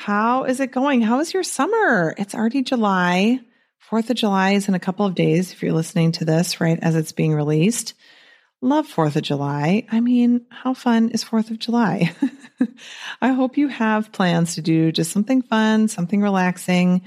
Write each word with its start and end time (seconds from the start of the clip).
How 0.00 0.44
is 0.44 0.60
it 0.60 0.70
going? 0.70 1.02
How 1.02 1.18
is 1.18 1.34
your 1.34 1.42
summer? 1.42 2.14
It's 2.16 2.32
already 2.32 2.62
July. 2.62 3.40
Fourth 3.80 4.08
of 4.10 4.16
July 4.16 4.52
is 4.52 4.68
in 4.68 4.74
a 4.74 4.78
couple 4.78 5.04
of 5.04 5.16
days 5.16 5.52
if 5.52 5.60
you're 5.60 5.72
listening 5.72 6.12
to 6.12 6.24
this 6.24 6.60
right 6.60 6.78
as 6.80 6.94
it's 6.94 7.10
being 7.10 7.34
released. 7.34 7.94
Love 8.62 8.86
Fourth 8.86 9.16
of 9.16 9.24
July. 9.24 9.86
I 9.90 9.98
mean, 9.98 10.46
how 10.50 10.72
fun 10.72 11.08
is 11.10 11.24
Fourth 11.24 11.50
of 11.50 11.58
July? 11.58 12.14
I 13.20 13.32
hope 13.32 13.58
you 13.58 13.66
have 13.66 14.12
plans 14.12 14.54
to 14.54 14.62
do 14.62 14.92
just 14.92 15.10
something 15.10 15.42
fun, 15.42 15.88
something 15.88 16.22
relaxing. 16.22 17.02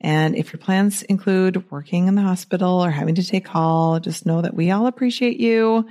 And 0.00 0.34
if 0.34 0.52
your 0.52 0.58
plans 0.58 1.04
include 1.04 1.70
working 1.70 2.08
in 2.08 2.16
the 2.16 2.22
hospital 2.22 2.84
or 2.84 2.90
having 2.90 3.14
to 3.14 3.24
take 3.24 3.44
call, 3.44 4.00
just 4.00 4.26
know 4.26 4.42
that 4.42 4.54
we 4.54 4.72
all 4.72 4.88
appreciate 4.88 5.38
you. 5.38 5.86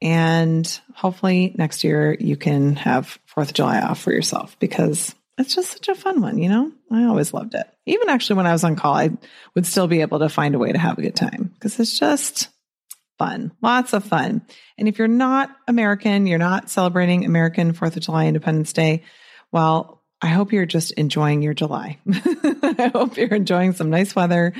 And 0.00 0.80
hopefully 0.94 1.54
next 1.58 1.84
year 1.84 2.16
you 2.18 2.38
can 2.38 2.76
have 2.76 3.18
Fourth 3.26 3.48
of 3.48 3.54
July 3.54 3.82
off 3.82 4.00
for 4.00 4.12
yourself 4.12 4.58
because 4.60 5.14
it's 5.40 5.54
just 5.54 5.72
such 5.72 5.88
a 5.88 5.94
fun 5.94 6.20
one, 6.20 6.38
you 6.38 6.48
know? 6.48 6.70
I 6.90 7.04
always 7.04 7.32
loved 7.32 7.54
it. 7.54 7.66
Even 7.86 8.08
actually 8.08 8.36
when 8.36 8.46
I 8.46 8.52
was 8.52 8.64
on 8.64 8.76
call, 8.76 8.94
I 8.94 9.10
would 9.54 9.66
still 9.66 9.86
be 9.86 10.02
able 10.02 10.20
to 10.20 10.28
find 10.28 10.54
a 10.54 10.58
way 10.58 10.72
to 10.72 10.78
have 10.78 10.98
a 10.98 11.02
good 11.02 11.16
time 11.16 11.50
because 11.54 11.78
it's 11.80 11.98
just 11.98 12.48
fun. 13.18 13.52
Lots 13.62 13.92
of 13.92 14.04
fun. 14.04 14.42
And 14.78 14.88
if 14.88 14.98
you're 14.98 15.08
not 15.08 15.54
American, 15.68 16.26
you're 16.26 16.38
not 16.38 16.70
celebrating 16.70 17.24
American 17.24 17.72
4th 17.72 17.96
of 17.96 18.02
July 18.02 18.26
Independence 18.26 18.72
Day, 18.72 19.02
well, 19.52 20.02
I 20.22 20.28
hope 20.28 20.52
you're 20.52 20.66
just 20.66 20.92
enjoying 20.92 21.42
your 21.42 21.54
July. 21.54 21.98
I 22.12 22.90
hope 22.94 23.16
you're 23.16 23.28
enjoying 23.28 23.72
some 23.72 23.90
nice 23.90 24.14
weather 24.14 24.52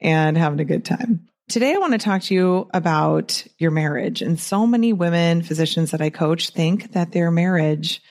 and 0.00 0.36
having 0.36 0.60
a 0.60 0.64
good 0.64 0.84
time. 0.84 1.28
Today, 1.48 1.74
I 1.74 1.78
want 1.78 1.92
to 1.92 1.98
talk 1.98 2.22
to 2.22 2.34
you 2.34 2.68
about 2.74 3.46
your 3.58 3.70
marriage. 3.70 4.20
And 4.20 4.38
so 4.38 4.66
many 4.66 4.92
women, 4.92 5.42
physicians 5.42 5.92
that 5.92 6.00
I 6.00 6.10
coach, 6.10 6.50
think 6.50 6.92
that 6.92 7.12
their 7.12 7.30
marriage 7.30 8.02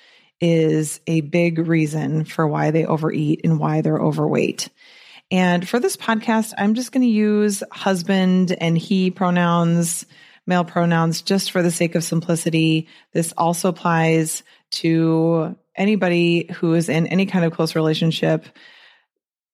is 0.46 1.00
a 1.08 1.22
big 1.22 1.58
reason 1.58 2.24
for 2.24 2.48
why 2.48 2.70
they 2.70 2.86
overeat 2.86 3.42
and 3.44 3.60
why 3.60 3.82
they're 3.82 3.98
overweight. 3.98 4.70
And 5.32 5.68
for 5.68 5.80
this 5.80 5.98
podcast, 5.98 6.54
I'm 6.56 6.76
just 6.76 6.92
going 6.92 7.02
to 7.02 7.12
use 7.12 7.64
husband 7.72 8.52
and 8.52 8.78
he 8.78 9.10
pronouns, 9.10 10.06
male 10.46 10.64
pronouns, 10.64 11.24
just 11.24 11.50
for 11.50 11.64
the 11.64 11.72
sake 11.72 11.96
of 11.96 12.04
simplicity. 12.04 12.88
This 13.12 13.34
also 13.36 13.70
applies 13.70 14.44
to 14.74 15.56
anybody 15.76 16.52
who 16.54 16.76
is 16.76 16.90
in 16.90 17.08
any 17.08 17.26
kind 17.26 17.44
of 17.44 17.52
close 17.52 17.74
relationship 17.74 18.46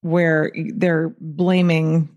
where 0.02 0.52
they're 0.74 1.14
blaming 1.18 2.10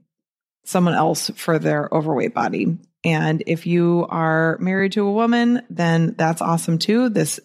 someone 0.65 0.95
else 0.95 1.31
for 1.35 1.59
their 1.59 1.87
overweight 1.93 2.33
body. 2.33 2.77
And 3.05 3.41
if 3.47 3.67
you 3.67 4.05
are 4.09 4.57
married 4.59 4.93
to 4.93 5.07
a 5.07 5.13
woman, 5.13 5.61
then 5.69 6.15
that's 6.17 6.41
awesome 6.41 6.77
too. 6.77 7.07
This 7.07 7.39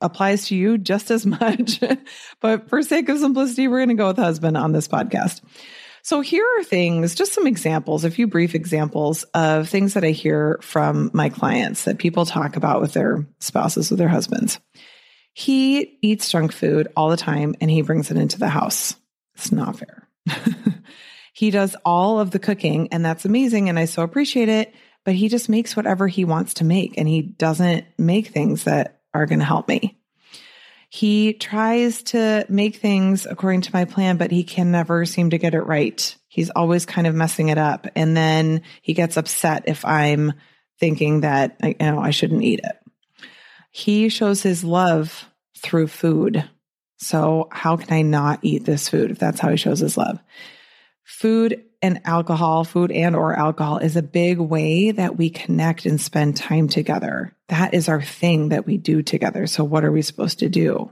applies 0.00 0.48
to 0.48 0.56
you 0.56 0.78
just 0.78 1.10
as 1.10 1.26
much. 1.40 1.80
but 2.40 2.68
for 2.68 2.82
sake 2.82 3.08
of 3.08 3.18
simplicity, 3.18 3.68
we're 3.68 3.78
going 3.78 3.88
to 3.88 3.94
go 3.94 4.08
with 4.08 4.16
husband 4.16 4.56
on 4.56 4.72
this 4.72 4.88
podcast. 4.88 5.40
So 6.02 6.20
here 6.20 6.46
are 6.58 6.64
things, 6.64 7.14
just 7.14 7.34
some 7.34 7.46
examples, 7.46 8.04
a 8.04 8.10
few 8.10 8.26
brief 8.26 8.54
examples 8.54 9.24
of 9.34 9.68
things 9.68 9.94
that 9.94 10.04
I 10.04 10.10
hear 10.10 10.58
from 10.62 11.10
my 11.12 11.28
clients 11.28 11.84
that 11.84 11.98
people 11.98 12.24
talk 12.24 12.56
about 12.56 12.80
with 12.80 12.94
their 12.94 13.26
spouses, 13.40 13.90
with 13.90 13.98
their 13.98 14.08
husbands. 14.08 14.58
He 15.34 15.98
eats 16.00 16.30
junk 16.30 16.52
food 16.52 16.88
all 16.96 17.10
the 17.10 17.16
time 17.16 17.54
and 17.60 17.70
he 17.70 17.82
brings 17.82 18.10
it 18.10 18.16
into 18.16 18.38
the 18.38 18.48
house. 18.48 18.96
It's 19.34 19.52
not 19.52 19.78
fair. 19.78 20.08
he 21.34 21.50
does 21.50 21.76
all 21.84 22.20
of 22.20 22.30
the 22.30 22.38
cooking 22.38 22.88
and 22.90 23.04
that's 23.04 23.24
amazing 23.24 23.68
and 23.68 23.78
I 23.78 23.84
so 23.84 24.02
appreciate 24.02 24.48
it, 24.48 24.74
but 25.04 25.14
he 25.14 25.28
just 25.28 25.48
makes 25.48 25.76
whatever 25.76 26.08
he 26.08 26.24
wants 26.24 26.54
to 26.54 26.64
make 26.64 26.96
and 26.96 27.06
he 27.06 27.22
doesn't 27.22 27.84
make 27.98 28.28
things 28.28 28.64
that 28.64 28.97
are 29.14 29.26
going 29.26 29.38
to 29.38 29.44
help 29.44 29.68
me. 29.68 29.98
He 30.90 31.34
tries 31.34 32.02
to 32.04 32.46
make 32.48 32.76
things 32.76 33.26
according 33.26 33.60
to 33.62 33.70
my 33.74 33.84
plan, 33.84 34.16
but 34.16 34.30
he 34.30 34.42
can 34.42 34.70
never 34.70 35.04
seem 35.04 35.30
to 35.30 35.38
get 35.38 35.54
it 35.54 35.62
right. 35.62 36.16
He's 36.28 36.50
always 36.50 36.86
kind 36.86 37.06
of 37.06 37.14
messing 37.14 37.48
it 37.48 37.58
up. 37.58 37.86
And 37.94 38.16
then 38.16 38.62
he 38.80 38.94
gets 38.94 39.18
upset 39.18 39.64
if 39.66 39.84
I'm 39.84 40.32
thinking 40.80 41.20
that 41.20 41.56
you 41.62 41.74
know 41.80 41.98
I 41.98 42.10
shouldn't 42.10 42.42
eat 42.42 42.60
it. 42.64 42.76
He 43.70 44.08
shows 44.08 44.42
his 44.42 44.64
love 44.64 45.26
through 45.58 45.88
food. 45.88 46.48
So 46.98 47.48
how 47.52 47.76
can 47.76 47.92
I 47.92 48.02
not 48.02 48.40
eat 48.42 48.64
this 48.64 48.88
food 48.88 49.10
if 49.10 49.18
that's 49.18 49.40
how 49.40 49.50
he 49.50 49.56
shows 49.56 49.80
his 49.80 49.96
love? 49.96 50.18
Food 51.04 51.64
and 51.80 52.00
alcohol, 52.04 52.64
food 52.64 52.90
and 52.90 53.14
or 53.14 53.34
alcohol 53.34 53.78
is 53.78 53.96
a 53.96 54.02
big 54.02 54.38
way 54.38 54.90
that 54.90 55.16
we 55.16 55.30
connect 55.30 55.86
and 55.86 56.00
spend 56.00 56.36
time 56.36 56.68
together. 56.68 57.34
That 57.48 57.74
is 57.74 57.88
our 57.88 58.02
thing 58.02 58.48
that 58.48 58.66
we 58.66 58.76
do 58.76 59.02
together. 59.02 59.46
So 59.46 59.64
what 59.64 59.84
are 59.84 59.92
we 59.92 60.02
supposed 60.02 60.40
to 60.40 60.48
do? 60.48 60.90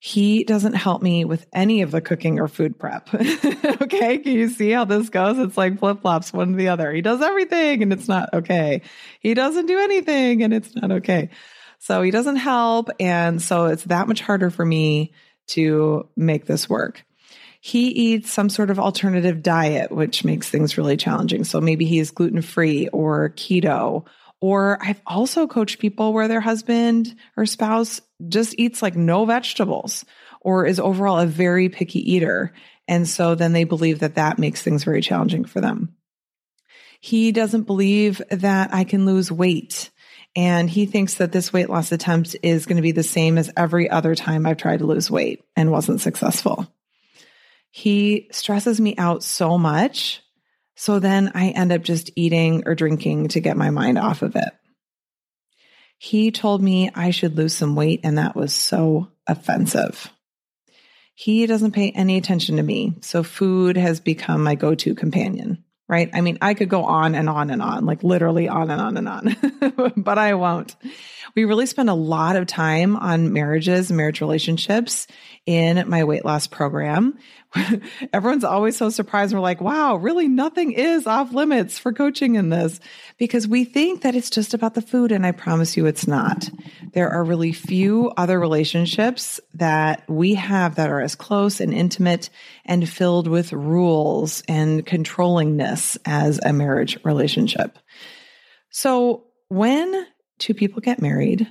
He 0.00 0.44
doesn't 0.44 0.74
help 0.74 1.02
me 1.02 1.24
with 1.24 1.46
any 1.52 1.82
of 1.82 1.90
the 1.90 2.00
cooking 2.00 2.38
or 2.38 2.46
food 2.46 2.78
prep. 2.78 3.12
okay. 3.14 4.18
Can 4.18 4.32
you 4.32 4.48
see 4.48 4.70
how 4.70 4.84
this 4.84 5.08
goes? 5.08 5.38
It's 5.38 5.56
like 5.56 5.80
flip 5.80 6.02
flops 6.02 6.32
one 6.32 6.52
to 6.52 6.56
the 6.56 6.68
other. 6.68 6.92
He 6.92 7.02
does 7.02 7.20
everything 7.20 7.82
and 7.82 7.92
it's 7.92 8.06
not 8.06 8.32
okay. 8.32 8.82
He 9.18 9.34
doesn't 9.34 9.66
do 9.66 9.78
anything 9.78 10.44
and 10.44 10.54
it's 10.54 10.74
not 10.76 10.92
okay. 10.92 11.30
So 11.80 12.02
he 12.02 12.12
doesn't 12.12 12.36
help. 12.36 12.90
And 13.00 13.42
so 13.42 13.66
it's 13.66 13.84
that 13.84 14.06
much 14.06 14.20
harder 14.20 14.50
for 14.50 14.64
me 14.64 15.12
to 15.48 16.08
make 16.16 16.46
this 16.46 16.68
work. 16.68 17.04
He 17.60 17.88
eats 17.88 18.32
some 18.32 18.48
sort 18.48 18.70
of 18.70 18.78
alternative 18.78 19.42
diet, 19.42 19.90
which 19.90 20.24
makes 20.24 20.48
things 20.48 20.78
really 20.78 20.96
challenging. 20.96 21.44
So 21.44 21.60
maybe 21.60 21.84
he 21.84 21.98
is 21.98 22.12
gluten 22.12 22.42
free 22.42 22.88
or 22.88 23.30
keto 23.30 24.06
or 24.40 24.78
I've 24.80 25.00
also 25.06 25.46
coached 25.46 25.80
people 25.80 26.12
where 26.12 26.28
their 26.28 26.40
husband 26.40 27.14
or 27.36 27.46
spouse 27.46 28.00
just 28.28 28.54
eats 28.58 28.82
like 28.82 28.96
no 28.96 29.24
vegetables 29.24 30.04
or 30.40 30.66
is 30.66 30.78
overall 30.78 31.18
a 31.18 31.26
very 31.26 31.68
picky 31.68 32.12
eater. 32.12 32.52
And 32.86 33.06
so 33.08 33.34
then 33.34 33.52
they 33.52 33.64
believe 33.64 34.00
that 34.00 34.14
that 34.14 34.38
makes 34.38 34.62
things 34.62 34.84
very 34.84 35.02
challenging 35.02 35.44
for 35.44 35.60
them. 35.60 35.96
He 37.00 37.32
doesn't 37.32 37.64
believe 37.64 38.22
that 38.30 38.72
I 38.72 38.84
can 38.84 39.06
lose 39.06 39.30
weight. 39.30 39.90
And 40.36 40.70
he 40.70 40.86
thinks 40.86 41.14
that 41.14 41.32
this 41.32 41.52
weight 41.52 41.68
loss 41.68 41.90
attempt 41.90 42.36
is 42.42 42.66
going 42.66 42.76
to 42.76 42.82
be 42.82 42.92
the 42.92 43.02
same 43.02 43.38
as 43.38 43.50
every 43.56 43.90
other 43.90 44.14
time 44.14 44.46
I've 44.46 44.56
tried 44.56 44.80
to 44.80 44.86
lose 44.86 45.10
weight 45.10 45.42
and 45.56 45.72
wasn't 45.72 46.00
successful. 46.00 46.72
He 47.70 48.28
stresses 48.32 48.80
me 48.80 48.96
out 48.96 49.22
so 49.22 49.58
much 49.58 50.22
so 50.80 51.00
then 51.00 51.32
I 51.34 51.48
end 51.48 51.72
up 51.72 51.82
just 51.82 52.12
eating 52.14 52.62
or 52.64 52.76
drinking 52.76 53.28
to 53.28 53.40
get 53.40 53.56
my 53.56 53.70
mind 53.70 53.98
off 53.98 54.22
of 54.22 54.36
it. 54.36 54.50
He 55.98 56.30
told 56.30 56.62
me 56.62 56.88
I 56.94 57.10
should 57.10 57.36
lose 57.36 57.52
some 57.52 57.74
weight, 57.74 58.02
and 58.04 58.16
that 58.16 58.36
was 58.36 58.54
so 58.54 59.08
offensive. 59.26 60.08
He 61.16 61.46
doesn't 61.46 61.72
pay 61.72 61.90
any 61.90 62.16
attention 62.16 62.58
to 62.58 62.62
me. 62.62 62.94
So 63.00 63.24
food 63.24 63.76
has 63.76 63.98
become 63.98 64.44
my 64.44 64.54
go 64.54 64.76
to 64.76 64.94
companion, 64.94 65.64
right? 65.88 66.10
I 66.12 66.20
mean, 66.20 66.38
I 66.40 66.54
could 66.54 66.68
go 66.68 66.84
on 66.84 67.16
and 67.16 67.28
on 67.28 67.50
and 67.50 67.60
on, 67.60 67.84
like 67.84 68.04
literally 68.04 68.46
on 68.46 68.70
and 68.70 68.80
on 68.80 68.96
and 68.96 69.08
on, 69.08 69.94
but 69.96 70.16
I 70.16 70.34
won't. 70.34 70.76
We 71.34 71.44
really 71.44 71.66
spend 71.66 71.90
a 71.90 71.94
lot 71.94 72.36
of 72.36 72.46
time 72.46 72.94
on 72.94 73.32
marriages, 73.32 73.90
marriage 73.90 74.20
relationships 74.20 75.08
in 75.44 75.88
my 75.88 76.04
weight 76.04 76.24
loss 76.24 76.46
program. 76.46 77.18
everyone's 78.12 78.44
always 78.44 78.76
so 78.76 78.90
surprised. 78.90 79.32
We're 79.32 79.40
like, 79.40 79.60
wow, 79.60 79.96
really 79.96 80.28
nothing 80.28 80.72
is 80.72 81.06
off 81.06 81.32
limits 81.32 81.78
for 81.78 81.92
coaching 81.92 82.34
in 82.34 82.50
this 82.50 82.78
because 83.16 83.48
we 83.48 83.64
think 83.64 84.02
that 84.02 84.14
it's 84.14 84.30
just 84.30 84.54
about 84.54 84.74
the 84.74 84.82
food. 84.82 85.12
And 85.12 85.24
I 85.24 85.32
promise 85.32 85.76
you 85.76 85.86
it's 85.86 86.06
not. 86.06 86.50
There 86.92 87.08
are 87.08 87.24
really 87.24 87.52
few 87.52 88.12
other 88.16 88.38
relationships 88.38 89.40
that 89.54 90.08
we 90.08 90.34
have 90.34 90.74
that 90.74 90.90
are 90.90 91.00
as 91.00 91.14
close 91.14 91.60
and 91.60 91.72
intimate 91.72 92.28
and 92.64 92.88
filled 92.88 93.28
with 93.28 93.52
rules 93.52 94.42
and 94.46 94.84
controllingness 94.84 95.96
as 96.04 96.38
a 96.44 96.52
marriage 96.52 96.98
relationship. 97.04 97.78
So 98.70 99.24
when 99.48 100.06
two 100.38 100.54
people 100.54 100.80
get 100.82 101.00
married, 101.00 101.50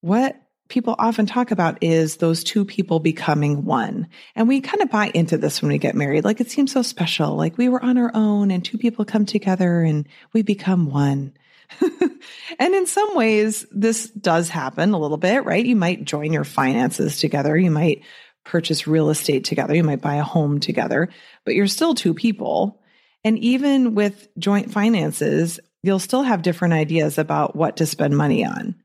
what 0.00 0.36
people 0.68 0.96
often 0.98 1.26
talk 1.26 1.50
about 1.50 1.82
is 1.82 2.16
those 2.16 2.42
two 2.42 2.64
people 2.64 2.98
becoming 3.00 3.64
one. 3.64 4.08
And 4.34 4.48
we 4.48 4.60
kind 4.60 4.82
of 4.82 4.90
buy 4.90 5.10
into 5.14 5.38
this 5.38 5.62
when 5.62 5.70
we 5.70 5.78
get 5.78 5.94
married. 5.94 6.24
Like 6.24 6.40
it 6.40 6.50
seems 6.50 6.72
so 6.72 6.82
special. 6.82 7.36
Like 7.36 7.56
we 7.56 7.68
were 7.68 7.82
on 7.82 7.98
our 7.98 8.10
own 8.14 8.50
and 8.50 8.64
two 8.64 8.78
people 8.78 9.04
come 9.04 9.26
together 9.26 9.82
and 9.82 10.08
we 10.32 10.42
become 10.42 10.90
one. 10.90 11.32
and 12.58 12.74
in 12.74 12.86
some 12.86 13.14
ways, 13.14 13.66
this 13.70 14.08
does 14.10 14.48
happen 14.48 14.92
a 14.92 14.98
little 14.98 15.16
bit, 15.16 15.44
right? 15.44 15.64
You 15.64 15.76
might 15.76 16.04
join 16.04 16.32
your 16.32 16.44
finances 16.44 17.18
together. 17.18 17.56
You 17.56 17.70
might 17.70 18.02
purchase 18.44 18.86
real 18.86 19.10
estate 19.10 19.44
together. 19.44 19.74
You 19.74 19.84
might 19.84 20.00
buy 20.00 20.16
a 20.16 20.22
home 20.22 20.60
together, 20.60 21.08
but 21.44 21.54
you're 21.54 21.66
still 21.66 21.94
two 21.94 22.14
people. 22.14 22.80
And 23.24 23.38
even 23.40 23.94
with 23.94 24.28
joint 24.38 24.70
finances, 24.70 25.58
you'll 25.82 25.98
still 25.98 26.22
have 26.22 26.42
different 26.42 26.74
ideas 26.74 27.18
about 27.18 27.56
what 27.56 27.76
to 27.78 27.86
spend 27.86 28.16
money 28.16 28.44
on. 28.44 28.76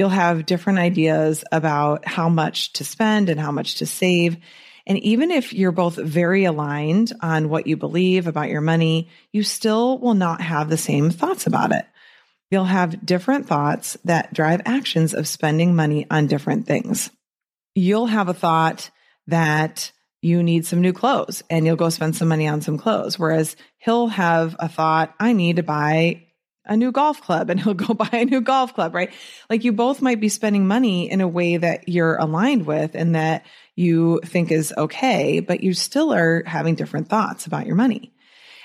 You'll 0.00 0.08
have 0.08 0.46
different 0.46 0.78
ideas 0.78 1.44
about 1.52 2.08
how 2.08 2.30
much 2.30 2.72
to 2.72 2.84
spend 2.84 3.28
and 3.28 3.38
how 3.38 3.52
much 3.52 3.74
to 3.80 3.86
save. 3.86 4.38
And 4.86 4.96
even 5.00 5.30
if 5.30 5.52
you're 5.52 5.72
both 5.72 5.96
very 5.96 6.46
aligned 6.46 7.12
on 7.20 7.50
what 7.50 7.66
you 7.66 7.76
believe 7.76 8.26
about 8.26 8.48
your 8.48 8.62
money, 8.62 9.10
you 9.30 9.42
still 9.42 9.98
will 9.98 10.14
not 10.14 10.40
have 10.40 10.70
the 10.70 10.78
same 10.78 11.10
thoughts 11.10 11.46
about 11.46 11.72
it. 11.72 11.84
You'll 12.50 12.64
have 12.64 13.04
different 13.04 13.46
thoughts 13.46 13.98
that 14.06 14.32
drive 14.32 14.62
actions 14.64 15.12
of 15.12 15.28
spending 15.28 15.76
money 15.76 16.06
on 16.10 16.28
different 16.28 16.66
things. 16.66 17.10
You'll 17.74 18.06
have 18.06 18.30
a 18.30 18.32
thought 18.32 18.88
that 19.26 19.92
you 20.22 20.42
need 20.42 20.64
some 20.64 20.80
new 20.80 20.94
clothes 20.94 21.42
and 21.50 21.66
you'll 21.66 21.76
go 21.76 21.90
spend 21.90 22.16
some 22.16 22.28
money 22.28 22.48
on 22.48 22.62
some 22.62 22.78
clothes. 22.78 23.18
Whereas 23.18 23.54
he'll 23.76 24.08
have 24.08 24.56
a 24.58 24.66
thought, 24.66 25.14
I 25.20 25.34
need 25.34 25.56
to 25.56 25.62
buy 25.62 26.28
a 26.64 26.76
new 26.76 26.92
golf 26.92 27.20
club 27.22 27.50
and 27.50 27.60
he'll 27.60 27.74
go 27.86 27.94
buy 27.94 28.08
a 28.12 28.24
new 28.24 28.40
golf 28.40 28.74
club, 28.74 28.94
right? 28.94 29.12
Like 29.48 29.64
you 29.64 29.72
both 29.72 30.02
might 30.02 30.20
be 30.20 30.28
spending 30.28 30.66
money 30.66 31.10
in 31.10 31.20
a 31.20 31.28
way 31.28 31.56
that 31.56 31.88
you're 31.88 32.16
aligned 32.16 32.66
with 32.66 32.94
and 32.94 33.14
that 33.14 33.44
you 33.76 34.20
think 34.24 34.50
is 34.50 34.74
okay, 34.76 35.40
but 35.40 35.62
you 35.62 35.74
still 35.74 36.12
are 36.12 36.42
having 36.44 36.74
different 36.74 37.08
thoughts 37.08 37.46
about 37.46 37.66
your 37.66 37.76
money. 37.76 38.12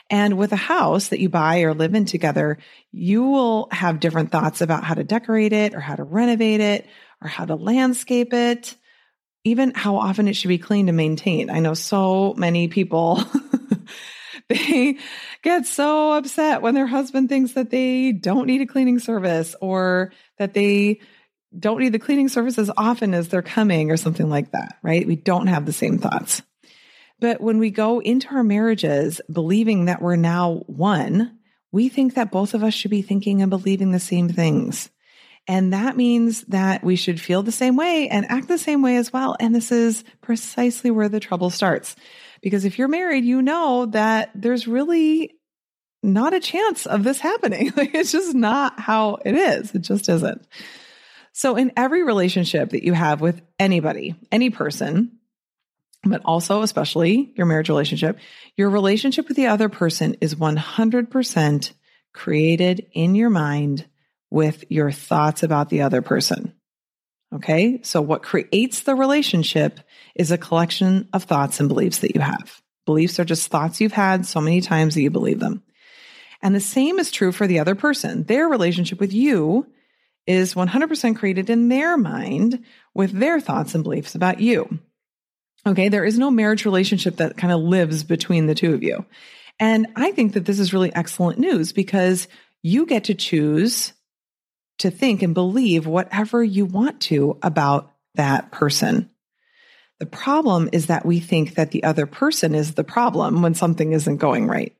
And 0.09 0.38
with 0.38 0.51
a 0.51 0.57
house 0.57 1.07
that 1.07 1.19
you 1.19 1.30
buy 1.30 1.62
or 1.62 1.74
live 1.74 1.95
in 1.95 2.06
together, 2.06 2.59
you 2.92 3.24
will 3.24 3.69
have 3.71 4.00
different 4.00 4.31
thoughts 4.31 4.62
about 4.62 4.83
how 4.83 4.94
to 4.94 5.03
decorate 5.03 5.53
it 5.53 5.74
or 5.74 5.80
how 5.80 5.95
to 5.95 6.03
renovate 6.03 6.62
it 6.62 6.88
or 7.21 7.27
how 7.27 7.45
to 7.45 7.56
landscape 7.56 8.31
it, 8.33 8.75
even 9.44 9.74
how 9.74 9.97
often 9.97 10.27
it 10.27 10.36
should 10.36 10.50
be 10.50 10.59
cleaned 10.59 10.89
and 10.89 10.97
maintained. 10.97 11.50
I 11.50 11.59
know 11.59 11.74
so 11.74 12.36
many 12.36 12.68
people 12.68 13.24
they 14.50 14.97
get 15.42 15.65
so 15.65 16.13
upset 16.13 16.62
when 16.62 16.75
their 16.75 16.88
husband 16.88 17.30
thinks 17.30 17.53
that 17.53 17.71
they 17.71 18.12
don't 18.12 18.47
need 18.47 18.62
a 18.62 18.68
cleaning 18.68 19.00
service 19.00 19.56
or 19.59 20.12
that 20.38 20.53
they 20.53 21.00
don't 21.57 21.80
need 21.80 21.94
the 21.94 22.00
cleaning 22.00 22.27
service 22.27 22.57
as 22.57 22.69
often 22.77 23.13
as 23.13 23.30
they're 23.30 23.42
coming 23.42 23.89
or 23.89 23.97
something 23.97 24.30
like 24.30 24.51
that, 24.51 24.77
right? 24.83 25.07
We 25.07 25.15
don't 25.15 25.47
have 25.47 25.65
the 25.65 25.74
same 25.74 25.97
thoughts. 25.97 26.42
But 27.19 27.42
when 27.42 27.59
we 27.59 27.71
go 27.71 28.00
into 28.01 28.27
our 28.36 28.44
marriages 28.44 29.21
believing 29.31 29.86
that 29.86 30.01
we're 30.01 30.18
now 30.18 30.63
one, 30.68 31.39
we 31.71 31.89
think 31.89 32.15
that 32.15 32.31
both 32.31 32.53
of 32.53 32.63
us 32.63 32.74
should 32.74 32.92
be 32.92 33.01
thinking 33.01 33.42
and 33.42 33.50
believing 33.50 33.92
the 33.92 34.00
same 34.00 34.30
things. 34.30 34.89
And 35.47 35.74
that 35.74 35.95
means 35.95 36.42
that 36.45 36.83
we 36.83 36.95
should 36.95 37.21
feel 37.21 37.44
the 37.44 37.51
same 37.51 37.75
way 37.75 38.09
and 38.09 38.25
act 38.30 38.47
the 38.47 38.57
same 38.57 38.81
way 38.81 38.97
as 38.97 39.13
well. 39.13 39.36
And 39.39 39.53
this 39.53 39.71
is 39.71 40.03
precisely 40.21 40.92
where 40.92 41.09
the 41.09 41.19
trouble 41.19 41.50
starts. 41.50 41.95
Because 42.45 42.63
if 42.63 42.77
you're 42.77 42.88
married, 42.88 43.25
you 43.25 43.42
know 43.42 43.88
that 43.88 44.30
there's 44.36 44.68
really 44.68 45.33
not 46.03 46.36
a 46.36 46.39
chance 46.39 46.86
of 46.86 47.03
this 47.03 47.19
happening. 47.19 47.74
Like 47.75 47.95
it's 47.95 48.12
just 48.12 48.36
not 48.36 48.80
how 48.80 49.18
it 49.25 49.33
is. 49.33 49.74
It 49.74 49.80
just 49.80 50.07
isn't. 50.07 50.45
So 51.33 51.56
in 51.56 51.71
every 51.75 52.04
relationship 52.04 52.69
that 52.69 52.83
you 52.83 52.94
have 52.94 53.19
with 53.19 53.42
anybody, 53.57 54.14
any 54.31 54.52
person, 54.52 55.18
but 56.04 56.21
also 56.23 56.61
especially 56.61 57.33
your 57.35 57.47
marriage 57.47 57.69
relationship, 57.69 58.19
your 58.56 58.69
relationship 58.69 59.28
with 59.28 59.37
the 59.37 59.47
other 59.47 59.68
person 59.68 60.16
is 60.21 60.35
100% 60.35 61.73
created 62.14 62.85
in 62.94 63.16
your 63.16 63.31
mind 63.31 63.87
with 64.30 64.66
your 64.69 64.92
thoughts 64.92 65.42
about 65.42 65.69
the 65.69 65.81
other 65.81 66.04
person. 66.04 66.54
Okay. 67.34 67.80
So 67.84 68.02
what 68.02 68.24
creates 68.24 68.82
the 68.82 68.96
relationship 68.96 69.80
is 70.16 70.32
a 70.32 70.38
collection 70.38 71.10
of 71.12 71.24
thoughts 71.24 71.60
and 71.60 71.68
beliefs 71.68 72.00
that 72.00 72.16
you 72.16 72.22
have. 72.22 72.62
Beliefs 72.86 73.20
are 73.20 73.26
just 73.26 73.50
thoughts 73.50 73.82
you've 73.82 73.92
had 73.92 74.26
so 74.26 74.40
many 74.40 74.62
times 74.62 74.96
that 74.96 75.02
you 75.02 75.10
believe 75.10 75.40
them. 75.40 75.64
And 76.42 76.54
the 76.54 76.60
same 76.60 77.00
is 77.00 77.12
true 77.12 77.32
for 77.32 77.48
the 77.48 77.60
other 77.60 77.76
person. 77.76 78.24
Their 78.24 78.48
relationship 78.48 79.00
with 79.00 79.12
you 79.12 79.68
is 80.28 80.54
100% 80.54 81.16
created 81.16 81.50
in 81.50 81.70
their 81.70 81.98
mind 81.98 82.64
with 82.94 83.12
their 83.12 83.40
thoughts 83.40 83.76
and 83.76 83.84
beliefs 83.84 84.16
about 84.16 84.40
you. 84.40 84.80
Okay. 85.68 85.90
There 85.90 86.06
is 86.06 86.20
no 86.20 86.30
marriage 86.30 86.66
relationship 86.66 87.18
that 87.18 87.38
kind 87.38 87.52
of 87.52 87.62
lives 87.62 88.04
between 88.04 88.46
the 88.46 88.56
two 88.56 88.74
of 88.74 88.84
you. 88.84 89.06
And 89.60 89.88
I 89.96 90.12
think 90.12 90.34
that 90.34 90.46
this 90.46 90.60
is 90.60 90.74
really 90.74 90.94
excellent 90.94 91.40
news 91.40 91.72
because 91.72 92.28
you 92.62 92.86
get 92.86 93.06
to 93.06 93.16
choose 93.16 93.94
to 94.80 94.92
think 94.92 95.22
and 95.22 95.34
believe 95.34 95.88
whatever 95.88 96.44
you 96.44 96.66
want 96.66 97.02
to 97.02 97.38
about 97.42 97.92
that 98.16 98.52
person. 98.52 99.10
The 100.00 100.06
problem 100.06 100.70
is 100.74 100.88
that 100.88 101.06
we 101.06 101.20
think 101.20 101.56
that 101.56 101.72
the 101.72 101.84
other 101.84 102.06
person 102.06 102.54
is 102.54 102.74
the 102.74 102.84
problem 102.84 103.42
when 103.42 103.54
something 103.54 103.94
isn't 103.94 104.18
going 104.18 104.48
right. 104.48 104.76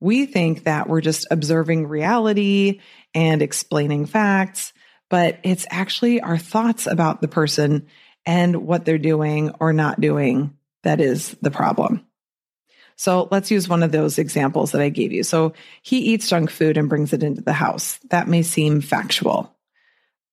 We 0.00 0.24
think 0.24 0.64
that 0.64 0.88
we're 0.88 1.02
just 1.02 1.26
observing 1.30 1.86
reality 1.86 2.80
and 3.14 3.42
explaining 3.42 4.06
facts, 4.06 4.72
but 5.10 5.38
it's 5.42 5.66
actually 5.70 6.22
our 6.22 6.38
thoughts 6.38 6.86
about 6.86 7.20
the 7.20 7.28
person 7.28 7.86
and 8.24 8.66
what 8.66 8.86
they're 8.86 8.96
doing 8.96 9.50
or 9.60 9.74
not 9.74 10.00
doing 10.00 10.56
that 10.82 11.00
is 11.00 11.36
the 11.42 11.50
problem. 11.50 12.06
So 13.00 13.28
let's 13.30 13.50
use 13.50 13.66
one 13.66 13.82
of 13.82 13.92
those 13.92 14.18
examples 14.18 14.72
that 14.72 14.82
I 14.82 14.90
gave 14.90 15.10
you. 15.10 15.22
So 15.22 15.54
he 15.80 16.00
eats 16.00 16.28
junk 16.28 16.50
food 16.50 16.76
and 16.76 16.86
brings 16.86 17.14
it 17.14 17.22
into 17.22 17.40
the 17.40 17.54
house. 17.54 17.98
That 18.10 18.28
may 18.28 18.42
seem 18.42 18.82
factual, 18.82 19.56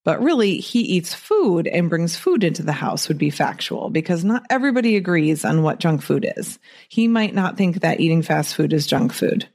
But 0.03 0.21
really, 0.21 0.57
he 0.57 0.81
eats 0.81 1.13
food 1.13 1.65
and 1.65 1.89
brings 1.89 2.17
food 2.17 2.43
into 2.43 2.63
the 2.63 2.73
house 2.73 3.07
would 3.07 3.17
be 3.17 3.29
factual 3.29 3.89
because 3.89 4.25
not 4.25 4.43
everybody 4.49 4.97
agrees 4.97 5.45
on 5.45 5.63
what 5.63 5.79
junk 5.79 6.01
food 6.01 6.29
is. 6.35 6.59
He 6.89 7.07
might 7.07 7.33
not 7.33 7.55
think 7.55 7.79
that 7.79 8.01
eating 8.01 8.21
fast 8.21 8.53
food 8.53 8.73
is 8.73 8.85
junk 8.85 9.13
food. 9.13 9.47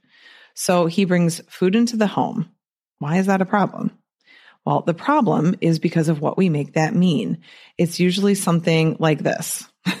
So 0.55 0.87
he 0.87 1.05
brings 1.05 1.39
food 1.47 1.75
into 1.75 1.97
the 1.97 2.07
home. 2.07 2.49
Why 2.97 3.17
is 3.17 3.27
that 3.27 3.43
a 3.43 3.45
problem? 3.45 3.91
Well, 4.65 4.81
the 4.81 4.95
problem 4.95 5.53
is 5.61 5.77
because 5.77 6.09
of 6.09 6.19
what 6.19 6.35
we 6.35 6.49
make 6.49 6.73
that 6.73 6.95
mean. 6.95 7.43
It's 7.77 7.99
usually 7.99 8.33
something 8.33 8.97
like 8.99 9.21
this. 9.21 9.69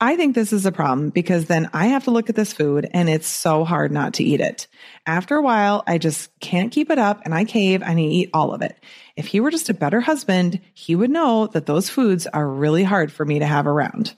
I 0.00 0.14
think 0.14 0.34
this 0.34 0.52
is 0.52 0.64
a 0.64 0.70
problem 0.70 1.10
because 1.10 1.46
then 1.46 1.68
I 1.72 1.86
have 1.86 2.04
to 2.04 2.12
look 2.12 2.28
at 2.28 2.36
this 2.36 2.52
food 2.52 2.88
and 2.92 3.08
it's 3.08 3.26
so 3.26 3.64
hard 3.64 3.90
not 3.90 4.14
to 4.14 4.24
eat 4.24 4.40
it. 4.40 4.68
After 5.06 5.34
a 5.34 5.42
while, 5.42 5.82
I 5.88 5.98
just 5.98 6.30
can't 6.38 6.70
keep 6.70 6.90
it 6.90 6.98
up 6.98 7.22
and 7.24 7.34
I 7.34 7.44
cave 7.44 7.82
and 7.82 7.98
I 7.98 8.02
eat 8.02 8.30
all 8.32 8.54
of 8.54 8.62
it. 8.62 8.76
If 9.16 9.26
he 9.26 9.40
were 9.40 9.50
just 9.50 9.70
a 9.70 9.74
better 9.74 10.00
husband, 10.00 10.60
he 10.72 10.94
would 10.94 11.10
know 11.10 11.48
that 11.48 11.66
those 11.66 11.90
foods 11.90 12.28
are 12.28 12.46
really 12.46 12.84
hard 12.84 13.10
for 13.10 13.24
me 13.24 13.40
to 13.40 13.46
have 13.46 13.66
around. 13.66 14.14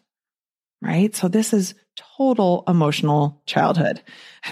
Right? 0.83 1.15
So 1.15 1.29
this 1.29 1.55
is 1.55 1.75
total 2.17 2.63
emotional 2.69 3.43
childhood. 3.47 4.03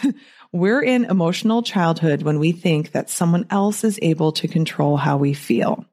We're 0.53 0.83
in 0.83 1.05
emotional 1.05 1.63
childhood 1.63 2.23
when 2.23 2.39
we 2.39 2.53
think 2.53 2.93
that 2.93 3.11
someone 3.11 3.47
else 3.51 3.85
is 3.85 3.99
able 4.01 4.33
to 4.33 4.49
control 4.49 4.97
how 4.97 5.19
we 5.19 5.35
feel. 5.35 5.85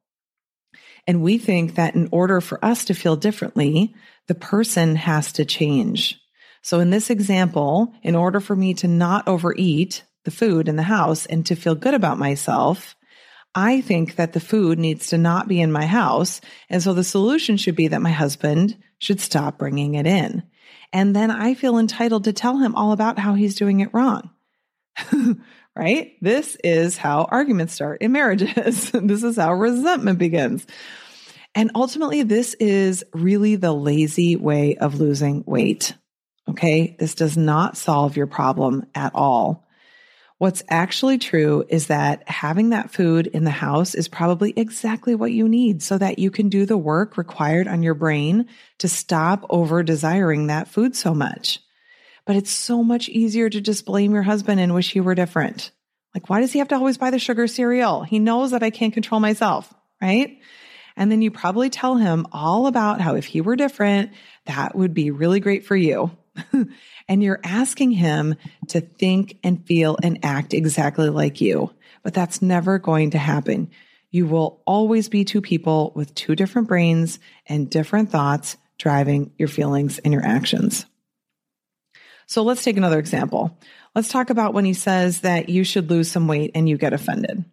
And 1.08 1.22
we 1.22 1.38
think 1.38 1.76
that 1.76 1.96
in 1.96 2.08
order 2.12 2.40
for 2.42 2.64
us 2.64 2.86
to 2.86 2.94
feel 2.94 3.16
differently, 3.16 3.94
the 4.28 4.36
person 4.36 4.96
has 4.96 5.32
to 5.34 5.46
change. 5.46 6.20
So 6.62 6.80
in 6.80 6.90
this 6.90 7.10
example, 7.10 7.94
in 8.02 8.16
order 8.16 8.40
for 8.40 8.56
me 8.56 8.74
to 8.76 8.88
not 8.88 9.28
overeat 9.28 10.04
the 10.24 10.32
food 10.32 10.68
in 10.68 10.76
the 10.76 10.84
house 10.84 11.26
and 11.26 11.46
to 11.46 11.56
feel 11.56 11.76
good 11.76 11.94
about 11.94 12.18
myself, 12.18 12.96
I 13.54 13.82
think 13.82 14.16
that 14.16 14.34
the 14.34 14.40
food 14.40 14.80
needs 14.80 15.08
to 15.08 15.18
not 15.18 15.48
be 15.48 15.62
in 15.62 15.72
my 15.72 15.86
house. 15.86 16.42
And 16.70 16.82
so 16.84 16.94
the 16.94 17.04
solution 17.04 17.58
should 17.58 17.76
be 17.76 17.88
that 17.90 18.02
my 18.02 18.12
husband 18.12 18.78
should 18.98 19.22
stop 19.22 19.58
bringing 19.58 19.96
it 19.96 20.08
in. 20.08 20.44
And 20.92 21.16
then 21.16 21.32
I 21.32 21.54
feel 21.54 21.78
entitled 21.78 22.26
to 22.26 22.34
tell 22.34 22.58
him 22.58 22.76
all 22.76 22.92
about 22.92 23.20
how 23.20 23.34
he's 23.34 23.56
doing 23.56 23.80
it 23.80 23.94
wrong. 23.94 24.30
right? 25.76 26.14
This 26.22 26.58
is 26.64 26.98
how 26.98 27.26
arguments 27.26 27.74
start 27.74 28.02
in 28.02 28.12
marriages. 28.12 28.92
this 28.94 29.24
is 29.24 29.38
how 29.38 29.54
resentment 29.54 30.20
begins. 30.20 30.66
And 31.56 31.72
ultimately, 31.74 32.24
this 32.24 32.54
is 32.56 33.04
really 33.14 33.56
the 33.56 33.74
lazy 33.74 34.36
way 34.36 34.76
of 34.76 35.00
losing 35.00 35.44
weight. 35.48 35.96
Okay. 36.50 36.96
This 37.00 37.16
does 37.16 37.38
not 37.38 37.78
solve 37.78 38.18
your 38.18 38.28
problem 38.28 38.86
at 38.94 39.16
all. 39.16 39.66
What's 40.38 40.64
actually 40.70 41.18
true 41.18 41.64
is 41.70 41.88
that 41.88 42.28
having 42.28 42.72
that 42.72 42.92
food 42.92 43.28
in 43.28 43.46
the 43.46 43.52
house 43.52 43.96
is 43.96 44.10
probably 44.10 44.54
exactly 44.58 45.16
what 45.16 45.32
you 45.32 45.48
need 45.48 45.82
so 45.82 45.98
that 45.98 46.20
you 46.20 46.30
can 46.30 46.50
do 46.50 46.66
the 46.66 46.78
work 46.78 47.18
required 47.18 47.70
on 47.70 47.84
your 47.84 47.94
brain 47.94 48.48
to 48.80 48.90
stop 48.90 49.46
over 49.50 49.82
desiring 49.82 50.48
that 50.48 50.68
food 50.68 50.94
so 50.94 51.14
much. 51.14 51.62
But 52.26 52.36
it's 52.36 52.52
so 52.52 52.84
much 52.84 53.08
easier 53.08 53.50
to 53.50 53.62
just 53.62 53.86
blame 53.86 54.14
your 54.14 54.24
husband 54.24 54.60
and 54.60 54.74
wish 54.74 54.92
he 54.92 55.00
were 55.00 55.16
different. 55.16 55.72
Like, 56.14 56.30
why 56.30 56.42
does 56.42 56.52
he 56.52 56.60
have 56.60 56.68
to 56.70 56.76
always 56.76 56.98
buy 56.98 57.12
the 57.12 57.20
sugar 57.20 57.48
cereal? 57.48 58.04
He 58.04 58.20
knows 58.20 58.52
that 58.52 58.64
I 58.64 58.72
can't 58.72 58.94
control 58.94 59.22
myself, 59.22 59.74
right? 60.02 60.38
And 60.98 61.12
then 61.12 61.22
you 61.22 61.32
probably 61.32 61.70
tell 61.70 61.96
him 61.96 62.26
all 62.32 62.68
about 62.68 63.02
how 63.02 63.16
if 63.16 63.26
he 63.26 63.42
were 63.42 63.56
different, 63.56 64.12
that 64.46 64.76
would 64.76 64.94
be 64.94 65.12
really 65.12 65.40
great 65.40 65.66
for 65.66 65.76
you. 65.76 66.12
and 67.08 67.24
you're 67.24 67.40
asking 67.44 67.92
him 67.92 68.36
to 68.70 68.82
think 68.82 69.38
and 69.44 69.66
feel 69.66 69.98
and 70.02 70.24
act 70.24 70.54
exactly 70.54 71.10
like 71.10 71.42
you. 71.42 71.74
But 72.04 72.14
that's 72.14 72.42
never 72.42 72.80
going 72.80 73.12
to 73.12 73.18
happen. 73.18 73.70
You 74.12 74.28
will 74.28 74.62
always 74.66 75.10
be 75.10 75.26
two 75.26 75.42
people 75.42 75.92
with 75.96 76.16
two 76.16 76.36
different 76.36 76.68
brains 76.68 77.20
and 77.48 77.70
different 77.70 78.12
thoughts 78.12 78.58
driving 78.78 79.32
your 79.38 79.48
feelings 79.48 80.00
and 80.00 80.14
your 80.14 80.24
actions. 80.24 80.86
So 82.28 82.44
let's 82.44 82.64
take 82.64 82.78
another 82.78 83.00
example. 83.00 83.58
Let's 83.94 84.10
talk 84.10 84.30
about 84.30 84.54
when 84.54 84.66
he 84.66 84.74
says 84.74 85.22
that 85.22 85.50
you 85.50 85.64
should 85.64 85.90
lose 85.90 86.12
some 86.12 86.28
weight 86.28 86.52
and 86.56 86.68
you 86.68 86.78
get 86.78 86.94
offended. 86.94 87.46